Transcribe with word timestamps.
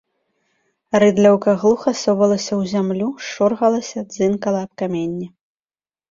Рыдлёўка 1.01 1.49
глуха 1.63 1.91
совалася 2.03 2.49
ў 2.61 2.71
зямлю, 2.71 3.09
шоргалася, 3.27 3.99
дзынкала 4.15 4.59
аб 4.69 4.73
каменні. 4.83 5.27